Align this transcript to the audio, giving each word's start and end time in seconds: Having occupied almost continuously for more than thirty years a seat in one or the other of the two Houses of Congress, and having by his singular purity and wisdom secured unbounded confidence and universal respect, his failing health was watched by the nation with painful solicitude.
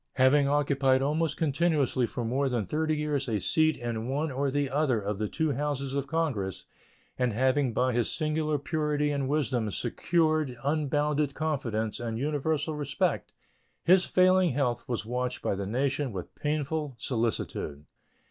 Having 0.13 0.47
occupied 0.47 1.03
almost 1.03 1.37
continuously 1.37 2.07
for 2.07 2.25
more 2.25 2.49
than 2.49 2.63
thirty 2.65 2.95
years 2.97 3.29
a 3.29 3.39
seat 3.39 3.77
in 3.77 4.07
one 4.07 4.31
or 4.31 4.49
the 4.49 4.67
other 4.67 4.99
of 4.99 5.19
the 5.19 5.27
two 5.27 5.51
Houses 5.51 5.93
of 5.93 6.07
Congress, 6.07 6.65
and 7.19 7.33
having 7.33 7.71
by 7.71 7.93
his 7.93 8.11
singular 8.11 8.57
purity 8.57 9.11
and 9.11 9.29
wisdom 9.29 9.69
secured 9.69 10.57
unbounded 10.63 11.35
confidence 11.35 11.99
and 11.99 12.17
universal 12.17 12.73
respect, 12.75 13.31
his 13.83 14.03
failing 14.05 14.53
health 14.53 14.87
was 14.89 15.05
watched 15.05 15.43
by 15.43 15.53
the 15.53 15.67
nation 15.67 16.11
with 16.11 16.33
painful 16.33 16.95
solicitude. 16.97 17.85